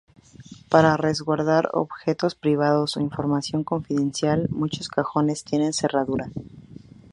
[0.67, 6.31] Para resguardar objetos privados o información confidencial, muchos cajones tienen cerradura.